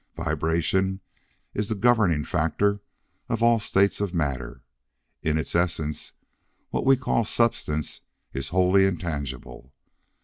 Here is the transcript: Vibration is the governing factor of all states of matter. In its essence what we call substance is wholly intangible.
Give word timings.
Vibration 0.15 0.99
is 1.53 1.69
the 1.69 1.75
governing 1.75 2.23
factor 2.25 2.81
of 3.29 3.43
all 3.43 3.59
states 3.59 4.01
of 4.01 4.15
matter. 4.15 4.63
In 5.21 5.37
its 5.37 5.53
essence 5.53 6.13
what 6.71 6.87
we 6.87 6.97
call 6.97 7.23
substance 7.23 8.01
is 8.33 8.49
wholly 8.49 8.87
intangible. 8.87 9.75